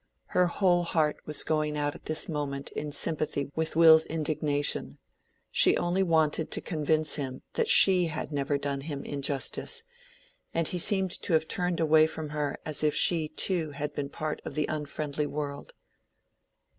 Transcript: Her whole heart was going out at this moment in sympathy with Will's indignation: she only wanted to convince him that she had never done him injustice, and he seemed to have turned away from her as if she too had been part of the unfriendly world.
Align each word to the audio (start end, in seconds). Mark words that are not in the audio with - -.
Her 0.29 0.47
whole 0.47 0.83
heart 0.83 1.17
was 1.27 1.43
going 1.43 1.77
out 1.77 1.93
at 1.93 2.05
this 2.05 2.27
moment 2.27 2.71
in 2.71 2.91
sympathy 2.91 3.51
with 3.55 3.75
Will's 3.75 4.07
indignation: 4.07 4.97
she 5.51 5.77
only 5.77 6.01
wanted 6.01 6.49
to 6.49 6.59
convince 6.59 7.17
him 7.17 7.43
that 7.53 7.67
she 7.67 8.05
had 8.07 8.31
never 8.31 8.57
done 8.57 8.81
him 8.81 9.03
injustice, 9.03 9.83
and 10.55 10.67
he 10.67 10.79
seemed 10.79 11.11
to 11.21 11.33
have 11.33 11.47
turned 11.47 11.79
away 11.79 12.07
from 12.07 12.29
her 12.29 12.57
as 12.65 12.83
if 12.83 12.95
she 12.95 13.27
too 13.27 13.69
had 13.73 13.93
been 13.93 14.09
part 14.09 14.41
of 14.43 14.55
the 14.55 14.65
unfriendly 14.67 15.27
world. 15.27 15.71